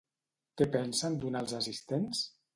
Què 0.61 0.67
pensen 0.77 1.19
donar 1.27 1.43
als 1.45 1.55
assistents? 1.61 2.25